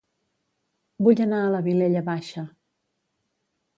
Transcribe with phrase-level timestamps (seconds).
[1.07, 2.47] Vull anar a La Vilella Baixa